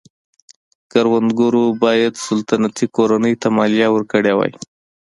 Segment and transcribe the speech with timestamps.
[0.91, 4.51] کروندګرو باید سلطنتي کورنۍ ته مالیه ورکړې وای.